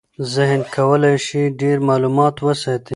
ذهن 0.33 0.61
کولی 0.75 1.15
شي 1.25 1.41
ډېر 1.61 1.77
معلومات 1.89 2.35
وساتي. 2.45 2.89